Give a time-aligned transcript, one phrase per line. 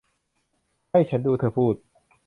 [0.91, 1.75] ให้ฉันดูเธอพูด